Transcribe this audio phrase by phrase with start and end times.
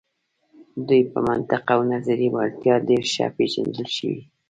[0.87, 4.21] دوی په منطق او نظري وړتیا ډیر ښه پیژندل شوي.